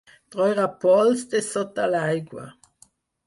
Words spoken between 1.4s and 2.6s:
sota l'aigua.